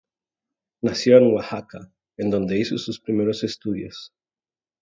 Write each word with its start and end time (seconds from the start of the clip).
Nació 0.81 1.19
en 1.19 1.31
Oaxaca, 1.31 1.93
en 2.17 2.31
donde 2.31 2.57
hizo 2.59 2.75
sus 2.79 2.99
primeros 2.99 3.43
estudios. 3.43 4.11